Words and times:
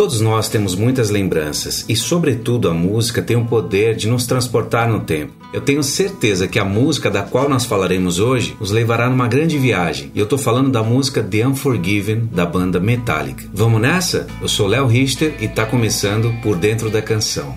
Todos 0.00 0.22
nós 0.22 0.48
temos 0.48 0.74
muitas 0.74 1.10
lembranças 1.10 1.84
e, 1.86 1.94
sobretudo, 1.94 2.70
a 2.70 2.72
música 2.72 3.20
tem 3.20 3.36
o 3.36 3.44
poder 3.44 3.94
de 3.94 4.08
nos 4.08 4.24
transportar 4.24 4.88
no 4.88 5.00
tempo. 5.00 5.34
Eu 5.52 5.60
tenho 5.60 5.82
certeza 5.82 6.48
que 6.48 6.58
a 6.58 6.64
música 6.64 7.10
da 7.10 7.22
qual 7.22 7.50
nós 7.50 7.66
falaremos 7.66 8.18
hoje 8.18 8.56
os 8.58 8.70
levará 8.70 9.10
numa 9.10 9.28
grande 9.28 9.58
viagem. 9.58 10.10
E 10.14 10.18
eu 10.18 10.24
tô 10.24 10.38
falando 10.38 10.70
da 10.70 10.82
música 10.82 11.22
The 11.22 11.46
Unforgiven 11.46 12.30
da 12.32 12.46
banda 12.46 12.80
Metallica. 12.80 13.44
Vamos 13.52 13.82
nessa? 13.82 14.26
Eu 14.40 14.48
sou 14.48 14.66
Léo 14.66 14.86
Richter 14.86 15.34
e 15.38 15.46
tá 15.46 15.66
começando 15.66 16.32
por 16.40 16.56
dentro 16.56 16.88
da 16.88 17.02
canção. 17.02 17.54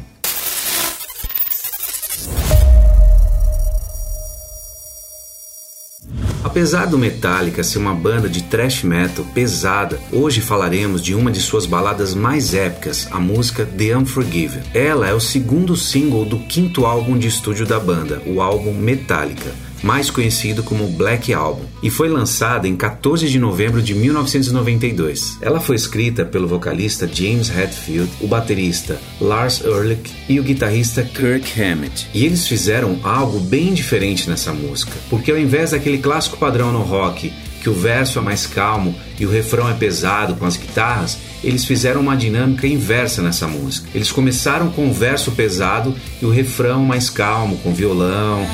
Apesar 6.53 6.85
do 6.85 6.99
Metallica 6.99 7.63
ser 7.63 7.79
uma 7.79 7.95
banda 7.95 8.29
de 8.29 8.43
thrash 8.43 8.83
metal 8.83 9.25
pesada, 9.33 9.99
hoje 10.11 10.39
falaremos 10.39 11.01
de 11.01 11.15
uma 11.15 11.31
de 11.31 11.41
suas 11.41 11.65
baladas 11.65 12.13
mais 12.13 12.53
épicas, 12.53 13.07
a 13.09 13.19
música 13.19 13.65
The 13.65 13.97
Unforgiven. 13.97 14.61
Ela 14.71 15.09
é 15.09 15.13
o 15.15 15.19
segundo 15.19 15.75
single 15.75 16.25
do 16.25 16.37
quinto 16.37 16.85
álbum 16.85 17.17
de 17.17 17.27
estúdio 17.27 17.65
da 17.65 17.79
banda, 17.79 18.21
o 18.27 18.39
álbum 18.39 18.71
Metallica 18.71 19.51
mais 19.83 20.09
conhecido 20.09 20.63
como 20.63 20.87
Black 20.87 21.33
Album, 21.33 21.65
e 21.83 21.89
foi 21.89 22.07
lançada 22.07 22.67
em 22.67 22.75
14 22.75 23.27
de 23.27 23.37
novembro 23.37 23.81
de 23.81 23.93
1992. 23.93 25.37
Ela 25.41 25.59
foi 25.59 25.75
escrita 25.75 26.25
pelo 26.25 26.47
vocalista 26.47 27.07
James 27.07 27.49
Hetfield, 27.49 28.09
o 28.21 28.27
baterista 28.27 28.99
Lars 29.19 29.61
Ulrich 29.61 30.11
e 30.27 30.39
o 30.39 30.43
guitarrista 30.43 31.03
Kirk 31.03 31.61
Hammett. 31.61 32.07
E 32.13 32.25
eles 32.25 32.47
fizeram 32.47 32.97
algo 33.03 33.39
bem 33.39 33.73
diferente 33.73 34.29
nessa 34.29 34.53
música, 34.53 34.93
porque 35.09 35.29
ao 35.29 35.37
invés 35.37 35.71
daquele 35.71 35.97
clássico 35.97 36.37
padrão 36.37 36.71
no 36.71 36.81
rock 36.81 37.31
que 37.63 37.69
o 37.69 37.73
verso 37.73 38.19
é 38.19 38.21
mais 38.21 38.45
calmo 38.45 38.93
e 39.17 39.25
o 39.25 39.29
refrão 39.29 39.69
é 39.69 39.73
pesado 39.73 40.35
com 40.35 40.45
as 40.45 40.57
guitarras, 40.57 41.17
eles 41.41 41.63
fizeram 41.63 42.01
uma 42.01 42.15
dinâmica 42.15 42.67
inversa 42.67 43.21
nessa 43.21 43.47
música. 43.47 43.87
Eles 43.95 44.11
começaram 44.11 44.69
com 44.69 44.89
o 44.89 44.93
verso 44.93 45.31
pesado 45.31 45.95
e 46.21 46.25
o 46.25 46.29
refrão 46.29 46.83
mais 46.83 47.09
calmo, 47.09 47.57
com 47.59 47.73
violão. 47.73 48.45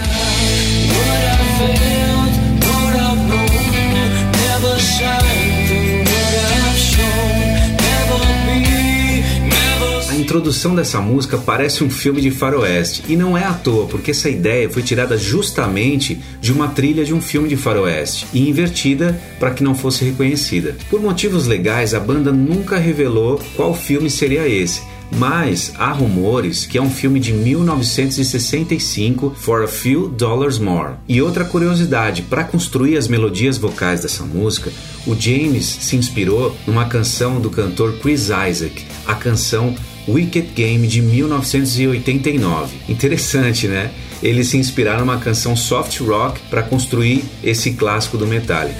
Introdução 10.30 10.75
dessa 10.75 11.02
música 11.02 11.39
parece 11.39 11.83
um 11.83 11.89
filme 11.89 12.22
de 12.22 12.30
faroeste, 12.30 13.03
e 13.09 13.16
não 13.16 13.36
é 13.36 13.44
à 13.44 13.53
toa, 13.53 13.88
porque 13.88 14.11
essa 14.11 14.30
ideia 14.30 14.69
foi 14.69 14.83
tirada 14.83 15.17
justamente 15.17 16.19
de 16.39 16.52
uma 16.52 16.67
trilha 16.67 17.03
de 17.03 17.16
um 17.16 17.19
filme 17.19 17.50
de 17.50 17.58
faroeste. 17.58 18.28
E 18.31 18.47
invertida 18.47 19.19
para 19.39 19.52
que 19.52 19.63
não 19.63 19.73
fosse 19.73 20.06
reconhecida. 20.06 20.78
Por 20.88 21.02
motivos 21.02 21.47
legais, 21.47 21.95
a 21.95 22.00
banda 22.00 22.31
nunca 22.31 22.78
revelou 22.78 23.41
qual 23.56 23.73
filme 23.73 24.08
seria 24.08 24.47
esse, 24.47 24.84
mas 25.11 25.73
há 25.77 25.91
rumores 25.91 26.65
que 26.65 26.77
é 26.77 26.81
um 26.81 26.89
filme 26.89 27.19
de 27.19 27.33
1965, 27.33 29.35
For 29.38 29.63
a 29.63 29.67
Few 29.67 30.09
Dollars 30.09 30.59
More. 30.59 30.95
E 31.07 31.21
outra 31.21 31.45
curiosidade, 31.45 32.23
para 32.23 32.43
construir 32.43 32.97
as 32.97 33.07
melodias 33.07 33.57
vocais 33.57 34.01
dessa 34.01 34.23
música, 34.23 34.71
o 35.05 35.16
James 35.16 35.66
se 35.66 35.95
inspirou 35.95 36.55
numa 36.67 36.85
canção 36.85 37.39
do 37.39 37.49
cantor 37.49 37.97
Chris 37.99 38.29
Isaac, 38.29 38.85
a 39.05 39.16
canção 39.16 39.75
Wicked 40.07 40.51
Game 40.55 40.88
de 40.88 41.01
1989. 41.01 42.77
Interessante, 42.88 43.67
né? 43.67 43.91
Eles 44.21 44.47
se 44.47 44.57
inspiraram 44.57 45.05
numa 45.05 45.17
canção 45.17 45.55
soft 45.55 45.99
rock 46.01 46.41
para 46.49 46.61
construir 46.61 47.23
esse 47.44 47.73
clássico 47.73 48.17
do 48.17 48.27
Metallica. 48.27 48.79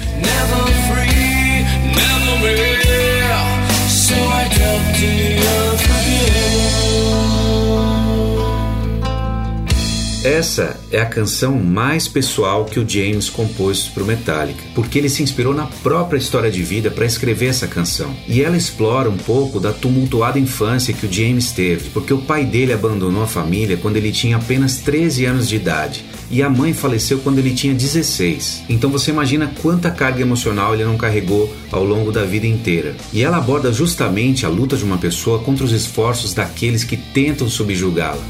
Essa 10.22 10.78
é 10.92 11.00
a 11.00 11.06
canção 11.06 11.58
mais 11.58 12.06
pessoal 12.06 12.66
que 12.66 12.78
o 12.78 12.86
James 12.86 13.30
compôs 13.30 13.84
para 13.84 14.02
o 14.02 14.06
Metallica, 14.06 14.62
porque 14.74 14.98
ele 14.98 15.08
se 15.08 15.22
inspirou 15.22 15.54
na 15.54 15.64
própria 15.64 16.18
história 16.18 16.50
de 16.50 16.62
vida 16.62 16.90
para 16.90 17.06
escrever 17.06 17.46
essa 17.46 17.66
canção. 17.66 18.14
E 18.28 18.42
ela 18.42 18.54
explora 18.54 19.08
um 19.08 19.16
pouco 19.16 19.58
da 19.58 19.72
tumultuada 19.72 20.38
infância 20.38 20.92
que 20.92 21.06
o 21.06 21.12
James 21.12 21.52
teve, 21.52 21.88
porque 21.88 22.12
o 22.12 22.18
pai 22.18 22.44
dele 22.44 22.74
abandonou 22.74 23.22
a 23.22 23.26
família 23.26 23.78
quando 23.78 23.96
ele 23.96 24.12
tinha 24.12 24.36
apenas 24.36 24.76
13 24.80 25.24
anos 25.24 25.48
de 25.48 25.56
idade 25.56 26.04
e 26.30 26.42
a 26.42 26.50
mãe 26.50 26.74
faleceu 26.74 27.20
quando 27.20 27.38
ele 27.38 27.54
tinha 27.54 27.72
16. 27.72 28.64
Então 28.68 28.90
você 28.90 29.10
imagina 29.10 29.50
quanta 29.62 29.90
carga 29.90 30.20
emocional 30.20 30.74
ele 30.74 30.84
não 30.84 30.98
carregou 30.98 31.50
ao 31.72 31.82
longo 31.82 32.12
da 32.12 32.24
vida 32.24 32.46
inteira. 32.46 32.94
E 33.10 33.22
ela 33.22 33.38
aborda 33.38 33.72
justamente 33.72 34.44
a 34.44 34.50
luta 34.50 34.76
de 34.76 34.84
uma 34.84 34.98
pessoa 34.98 35.38
contra 35.38 35.64
os 35.64 35.72
esforços 35.72 36.34
daqueles 36.34 36.84
que 36.84 36.98
tentam 36.98 37.48
subjugá-la. 37.48 38.20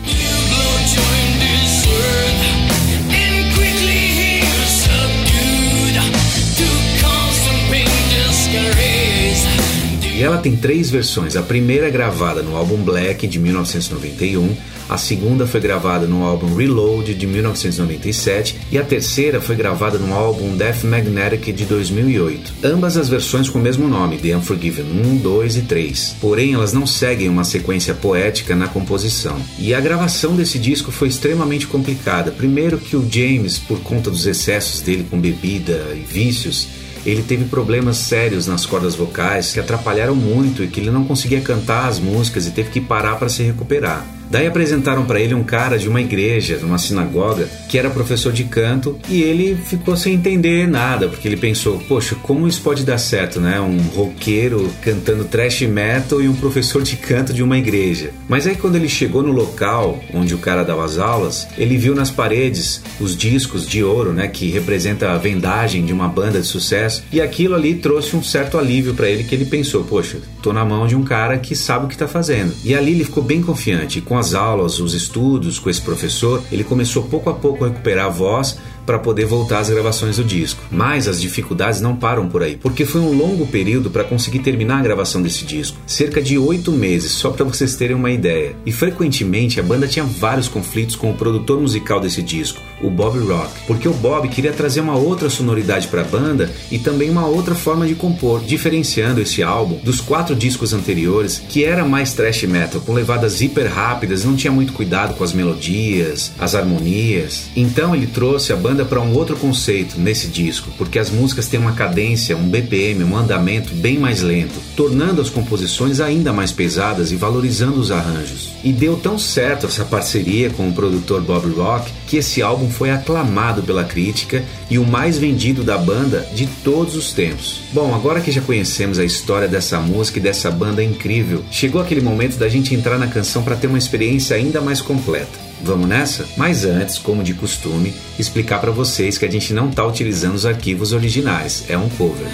Ela 10.21 10.37
tem 10.37 10.55
três 10.55 10.91
versões. 10.91 11.35
A 11.35 11.43
primeira 11.43 11.89
é 11.89 11.91
gravada 11.91 12.43
no 12.43 12.55
álbum 12.55 12.77
Black 12.77 13.27
de 13.27 13.39
1991, 13.39 14.55
a 14.91 14.99
segunda 14.99 15.47
foi 15.47 15.61
gravada 15.61 16.05
no 16.05 16.25
álbum 16.25 16.53
Reload 16.57 17.15
de 17.15 17.25
1997 17.25 18.57
e 18.73 18.77
a 18.77 18.83
terceira 18.83 19.41
foi 19.41 19.55
gravada 19.55 19.99
no 19.99 20.13
álbum 20.13 20.57
Death 20.57 20.83
Magnetic 20.83 21.55
de 21.55 21.65
2008. 21.65 22.55
Ambas 22.65 22.97
as 22.97 23.09
versões 23.09 23.49
com 23.49 23.61
o 23.61 23.63
mesmo 23.63 23.87
nome, 23.87 24.19
The 24.19 24.37
Unforgiven 24.37 24.87
1, 24.87 25.17
2 25.19 25.57
e 25.59 25.63
3. 25.63 26.17
Porém, 26.21 26.55
elas 26.55 26.73
não 26.73 26.89
seguem 26.89 27.29
uma 27.29 27.45
sequência 27.45 27.95
poética 27.95 28.57
na 28.57 28.67
composição. 28.67 29.41
E 29.61 29.73
a 29.73 29.81
gravação 29.81 30.35
desse 30.35 30.59
disco 30.59 30.91
foi 30.91 31.07
extremamente 31.07 31.69
complicada. 31.69 32.33
Primeiro 32.33 32.77
que 32.77 32.97
o 32.97 33.09
James, 33.09 33.59
por 33.61 33.79
conta 33.81 34.11
dos 34.11 34.27
excessos 34.27 34.81
dele 34.81 35.07
com 35.09 35.21
bebida 35.21 35.95
e 35.95 36.01
vícios, 36.01 36.67
ele 37.05 37.23
teve 37.23 37.45
problemas 37.47 37.97
sérios 37.97 38.47
nas 38.47 38.67
cordas 38.67 38.95
vocais 38.95 39.53
que 39.53 39.61
atrapalharam 39.61 40.15
muito 40.15 40.63
e 40.63 40.69
que 40.69 40.81
ele 40.81 40.91
não 40.91 41.05
conseguia 41.05 41.41
cantar 41.41 41.89
as 41.89 41.99
músicas 41.99 42.47
e 42.47 42.51
teve 42.51 42.71
que 42.71 42.81
parar 42.81 43.17
para 43.17 43.29
se 43.29 43.43
recuperar. 43.43 44.20
Daí 44.31 44.47
apresentaram 44.47 45.05
para 45.05 45.21
ele 45.21 45.35
um 45.35 45.43
cara 45.43 45.77
de 45.77 45.89
uma 45.89 46.01
igreja, 46.01 46.57
de 46.57 46.65
uma 46.65 46.79
sinagoga, 46.79 47.49
que 47.69 47.77
era 47.77 47.91
professor 47.91 48.33
de 48.33 48.45
canto 48.45 48.97
e 49.09 49.23
ele 49.23 49.57
ficou 49.57 49.97
sem 49.97 50.15
entender 50.15 50.69
nada, 50.69 51.09
porque 51.09 51.27
ele 51.27 51.37
pensou: 51.37 51.81
poxa, 51.89 52.15
como 52.23 52.47
isso 52.47 52.63
pode 52.63 52.85
dar 52.85 52.99
certo, 52.99 53.41
né? 53.41 53.61
Um 53.61 53.79
roqueiro 53.89 54.71
cantando 54.83 55.25
thrash 55.25 55.63
metal 55.63 56.23
e 56.23 56.29
um 56.29 56.35
professor 56.37 56.81
de 56.81 56.97
canto 56.97 57.33
de 57.33 57.43
uma 57.43 57.59
igreja. 57.59 58.13
Mas 58.29 58.47
aí 58.47 58.55
quando 58.55 58.77
ele 58.77 58.89
chegou 58.89 59.23
no 59.23 59.33
local 59.33 59.99
onde 60.15 60.33
o 60.33 60.39
cara 60.39 60.63
dava 60.63 60.85
as 60.85 60.99
aulas, 60.99 61.49
ele 61.59 61.77
viu 61.77 61.95
nas 61.95 62.11
paredes 62.11 62.83
os 63.01 63.17
discos 63.17 63.67
de 63.67 63.83
ouro, 63.83 64.13
né? 64.13 64.29
Que 64.29 64.49
representa 64.49 65.11
a 65.11 65.19
vendagem 65.19 65.85
de 65.85 65.93
uma 65.93 66.07
banda 66.07 66.41
de 66.41 66.47
sucesso 66.47 67.03
e 67.13 67.21
aquilo 67.21 67.57
ali 67.57 67.75
trouxe 67.75 68.15
um 68.15 68.23
certo 68.23 68.57
alívio 68.57 68.95
para 68.95 69.09
ele 69.09 69.25
que 69.25 69.35
ele 69.35 69.45
pensou: 69.45 69.83
poxa, 69.83 70.19
tô 70.41 70.53
na 70.53 70.65
mão 70.65 70.87
de 70.87 70.95
um 70.95 71.03
cara 71.03 71.37
que 71.37 71.57
sabe 71.57 71.87
o 71.87 71.89
que 71.89 71.95
está 71.95 72.07
fazendo. 72.07 72.55
E 72.65 72.77
ali 72.77 72.93
ele 72.93 73.05
ficou 73.05 73.25
bem 73.25 73.43
confiante 73.43 74.01
com 74.01 74.20
as 74.21 74.35
aulas, 74.35 74.79
os 74.79 74.95
estudos 74.95 75.59
com 75.59 75.71
esse 75.71 75.81
professor, 75.81 76.43
ele 76.53 76.63
começou 76.63 77.03
pouco 77.05 77.31
a 77.31 77.35
pouco 77.35 77.65
a 77.65 77.69
recuperar 77.69 78.07
a 78.07 78.11
voz 78.11 78.59
para 78.91 78.99
poder 78.99 79.25
voltar 79.25 79.61
às 79.61 79.71
gravações 79.71 80.17
do 80.17 80.25
disco. 80.25 80.65
Mas 80.69 81.07
as 81.07 81.21
dificuldades 81.21 81.81
não 81.81 81.95
param 81.95 82.29
por 82.29 82.43
aí, 82.43 82.57
porque 82.57 82.85
foi 82.85 83.01
um 83.01 83.17
longo 83.17 83.47
período 83.47 83.89
para 83.89 84.03
conseguir 84.03 84.41
terminar 84.41 84.81
a 84.81 84.83
gravação 84.83 85.23
desse 85.23 85.45
disco 85.45 85.79
cerca 85.87 86.21
de 86.21 86.37
oito 86.37 86.73
meses, 86.73 87.13
só 87.13 87.31
para 87.31 87.45
vocês 87.45 87.77
terem 87.77 87.95
uma 87.95 88.11
ideia. 88.11 88.57
E 88.67 88.73
frequentemente 88.73 89.61
a 89.61 89.63
banda 89.63 89.87
tinha 89.87 90.05
vários 90.05 90.49
conflitos 90.49 90.97
com 90.97 91.09
o 91.09 91.15
produtor 91.15 91.61
musical 91.61 92.01
desse 92.01 92.21
disco, 92.21 92.61
o 92.83 92.91
Bob 92.91 93.17
Rock, 93.21 93.53
porque 93.69 93.87
o 93.87 93.93
Bob 93.93 94.29
queria 94.29 94.53
trazer 94.53 94.81
uma 94.81 94.97
outra 94.97 95.31
sonoridade 95.31 95.87
para 95.87 96.01
a 96.01 96.05
banda 96.05 96.51
e 96.69 96.77
também 96.77 97.11
uma 97.11 97.27
outra 97.27 97.55
forma 97.55 97.87
de 97.87 97.95
compor, 97.95 98.41
diferenciando 98.41 99.21
esse 99.21 99.41
álbum 99.41 99.79
dos 99.85 100.01
quatro 100.01 100.35
discos 100.35 100.73
anteriores, 100.73 101.41
que 101.49 101.63
era 101.63 101.85
mais 101.85 102.13
thrash 102.13 102.43
metal, 102.43 102.81
com 102.81 102.93
levadas 102.93 103.41
hiper 103.41 103.73
rápidas, 103.73 104.25
não 104.25 104.35
tinha 104.35 104.53
muito 104.53 104.73
cuidado 104.73 105.15
com 105.15 105.23
as 105.23 105.33
melodias, 105.33 106.33
as 106.41 106.57
harmonias. 106.57 107.51
Então 107.55 107.95
ele 107.95 108.09
trouxe 108.09 108.53
a 108.53 108.57
banda 108.57 108.80
banda 108.81 108.85
para 108.85 109.01
um 109.01 109.15
outro 109.15 109.37
conceito 109.37 109.99
nesse 109.99 110.29
disco, 110.29 110.71
porque 110.79 110.99
as 110.99 111.11
músicas 111.11 111.49
têm 111.49 111.61
uma 111.61 111.73
cadência, 111.73 112.37
um 112.37 112.49
BPM, 112.49 113.05
um 113.05 113.17
andamento 113.17 113.75
bem 113.75 113.99
mais 113.99 114.23
lento, 114.23 114.55
tornando 114.75 115.21
as 115.21 115.29
composições 115.29 116.01
ainda 116.01 116.33
mais 116.33 116.53
pesadas 116.53 117.13
e 117.13 117.17
valorizando 117.17 117.81
os 117.81 117.91
arranjos. 117.91 118.51
E 118.65 118.73
deu 118.73 118.97
tão 118.97 119.19
certo 119.19 119.67
essa 119.67 119.85
parceria 119.85 120.51
com 120.51 120.69
o 120.69 120.73
produtor 120.73 121.21
Bob 121.21 121.51
Rock 121.53 121.91
que 122.07 122.17
esse 122.17 122.43
álbum 122.43 122.71
foi 122.71 122.91
aclamado 122.91 123.63
pela 123.63 123.85
crítica 123.85 124.45
e 124.71 124.79
o 124.79 124.87
mais 124.87 125.19
vendido 125.19 125.63
da 125.63 125.77
banda 125.77 126.27
de 126.35 126.47
todos 126.65 126.97
os 126.97 127.13
tempos. 127.13 127.63
Bom, 127.73 127.95
agora 127.95 128.21
que 128.21 128.33
já 128.33 128.41
conhecemos 128.41 128.99
a 128.99 129.05
história 129.05 129.49
dessa 129.49 129.79
música 129.79 130.19
e 130.19 130.23
dessa 130.23 130.51
banda 130.51 130.83
incrível, 130.83 131.45
chegou 131.51 131.81
aquele 131.81 132.01
momento 132.01 132.39
da 132.39 132.49
gente 132.49 132.75
entrar 132.75 132.99
na 132.99 133.07
canção 133.07 133.43
para 133.43 133.57
ter 133.57 133.67
uma 133.67 133.79
experiência 133.79 134.37
ainda 134.37 134.61
mais 134.61 134.81
completa. 134.81 135.50
Vamos 135.63 135.89
nessa? 135.89 136.27
Mas 136.37 136.65
antes, 136.65 136.99
como 136.99 137.23
de 137.23 137.35
costume, 137.35 137.95
explicar 138.19 138.61
para 138.61 138.71
vocês 138.71 139.19
que 139.19 139.25
a 139.25 139.31
gente 139.31 139.53
não 139.53 139.69
está 139.69 139.85
utilizando 139.85 140.35
os 140.35 140.47
arquivos 140.47 140.93
originais, 140.93 141.65
é 141.69 141.77
um 141.77 141.89
cover. 141.91 142.27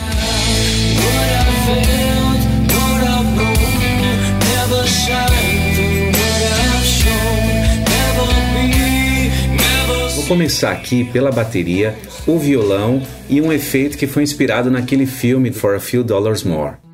Vou 10.14 10.24
começar 10.24 10.72
aqui 10.72 11.04
pela 11.04 11.30
bateria, 11.30 11.96
o 12.26 12.38
violão 12.38 13.02
e 13.28 13.40
um 13.40 13.52
efeito 13.52 13.98
que 13.98 14.06
foi 14.06 14.22
inspirado 14.22 14.70
naquele 14.70 15.06
filme 15.06 15.52
For 15.52 15.74
a 15.74 15.80
Few 15.80 16.02
Dollars 16.02 16.42
More. 16.42 16.85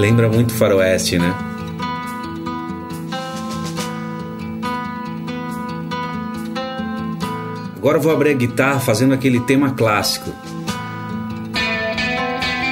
Lembra 0.00 0.30
muito 0.30 0.54
faroeste, 0.54 1.18
né? 1.18 1.30
Agora 7.76 7.98
vou 7.98 8.10
abrir 8.10 8.30
a 8.30 8.34
guitarra 8.34 8.80
fazendo 8.80 9.12
aquele 9.12 9.40
tema 9.40 9.72
clássico. 9.74 10.32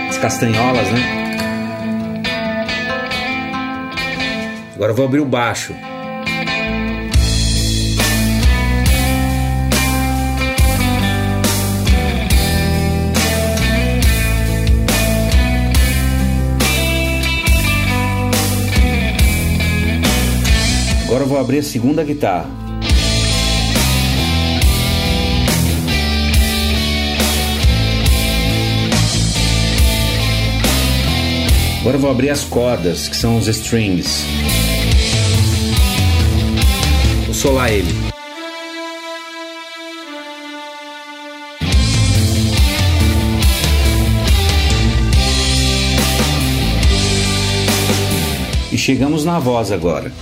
As 0.08 0.16
castanholas, 0.16 0.90
né? 0.90 2.22
Agora 4.75 4.94
vou 4.94 5.04
abrir 5.04 5.20
o 5.20 5.26
baixo. 5.26 5.75
Agora 21.08 21.25
eu 21.25 21.26
vou 21.26 21.38
abrir 21.38 21.60
a 21.60 21.62
segunda 21.62 22.05
guitarra. 22.05 22.50
Agora 31.81 31.96
eu 31.96 32.00
vou 32.00 32.10
abrir 32.10 32.28
as 32.28 32.44
cordas, 32.44 33.08
que 33.08 33.16
são 33.16 33.38
os 33.38 33.49
strings. 33.49 34.22
Vou 37.25 37.34
solar 37.34 37.72
ele. 37.72 37.88
E 48.70 48.76
chegamos 48.76 49.25
na 49.25 49.38
voz 49.38 49.72
agora. 49.72 50.12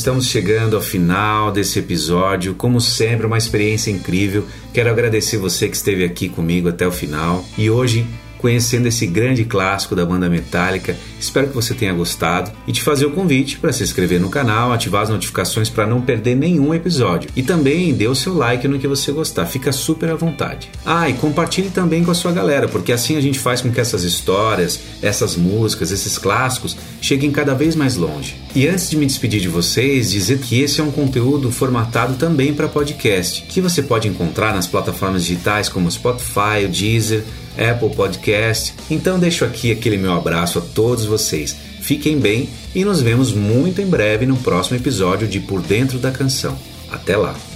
Estamos 0.00 0.28
chegando 0.28 0.76
ao 0.76 0.82
final 0.82 1.52
desse 1.52 1.78
episódio. 1.78 2.54
Como 2.54 2.80
sempre, 2.80 3.26
uma 3.26 3.36
experiência 3.36 3.90
incrível. 3.90 4.46
Quero 4.72 4.88
agradecer 4.88 5.36
você 5.36 5.68
que 5.68 5.76
esteve 5.76 6.04
aqui 6.04 6.26
comigo 6.26 6.70
até 6.70 6.86
o 6.86 6.92
final. 6.92 7.44
E 7.58 7.68
hoje 7.68 8.06
conhecendo 8.40 8.86
esse 8.86 9.06
grande 9.06 9.44
clássico 9.44 9.94
da 9.94 10.04
banda 10.04 10.28
Metallica. 10.28 10.96
Espero 11.18 11.48
que 11.48 11.54
você 11.54 11.74
tenha 11.74 11.92
gostado 11.92 12.50
e 12.66 12.72
te 12.72 12.82
fazer 12.82 13.04
o 13.04 13.10
convite 13.10 13.58
para 13.58 13.72
se 13.72 13.82
inscrever 13.82 14.18
no 14.18 14.30
canal, 14.30 14.72
ativar 14.72 15.02
as 15.02 15.10
notificações 15.10 15.68
para 15.68 15.86
não 15.86 16.00
perder 16.00 16.34
nenhum 16.34 16.74
episódio. 16.74 17.30
E 17.36 17.42
também 17.42 17.92
dê 17.92 18.08
o 18.08 18.14
seu 18.14 18.34
like 18.34 18.66
no 18.66 18.78
que 18.78 18.88
você 18.88 19.12
gostar, 19.12 19.44
fica 19.46 19.70
super 19.72 20.10
à 20.10 20.14
vontade. 20.14 20.70
Ah, 20.84 21.08
e 21.08 21.12
compartilhe 21.14 21.70
também 21.70 22.02
com 22.02 22.10
a 22.10 22.14
sua 22.14 22.32
galera, 22.32 22.66
porque 22.66 22.92
assim 22.92 23.16
a 23.16 23.20
gente 23.20 23.38
faz 23.38 23.60
com 23.60 23.70
que 23.70 23.80
essas 23.80 24.02
histórias, 24.04 24.80
essas 25.02 25.36
músicas, 25.36 25.90
esses 25.90 26.16
clássicos 26.16 26.76
cheguem 27.00 27.30
cada 27.30 27.54
vez 27.54 27.76
mais 27.76 27.96
longe. 27.96 28.36
E 28.54 28.66
antes 28.66 28.90
de 28.90 28.96
me 28.96 29.06
despedir 29.06 29.40
de 29.40 29.48
vocês, 29.48 30.10
dizer 30.10 30.38
que 30.38 30.60
esse 30.60 30.80
é 30.80 30.84
um 30.84 30.90
conteúdo 30.90 31.52
formatado 31.52 32.14
também 32.14 32.52
para 32.52 32.68
podcast, 32.68 33.42
que 33.42 33.60
você 33.60 33.82
pode 33.82 34.08
encontrar 34.08 34.54
nas 34.54 34.66
plataformas 34.66 35.22
digitais 35.22 35.68
como 35.68 35.90
Spotify, 35.90 36.66
Deezer, 36.68 37.24
Apple 37.58 37.94
Podcast. 37.94 38.74
Então 38.90 39.18
deixo 39.18 39.44
aqui 39.44 39.72
aquele 39.72 39.96
meu 39.96 40.12
abraço 40.12 40.58
a 40.58 40.62
todos 40.62 41.04
vocês. 41.04 41.56
Fiquem 41.80 42.18
bem 42.18 42.48
e 42.74 42.84
nos 42.84 43.00
vemos 43.00 43.32
muito 43.32 43.80
em 43.80 43.86
breve 43.86 44.26
no 44.26 44.36
próximo 44.36 44.76
episódio 44.76 45.26
de 45.26 45.40
Por 45.40 45.62
Dentro 45.62 45.98
da 45.98 46.10
Canção. 46.10 46.56
Até 46.90 47.16
lá! 47.16 47.49